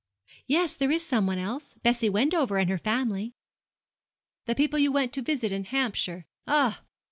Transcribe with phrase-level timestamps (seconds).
[0.47, 1.75] 'Yes, there is some one else.
[1.83, 3.35] Bessie Wendover and her family.'
[4.45, 6.25] 'The people you went to visit in Hampshire.
[6.47, 6.81] Ah!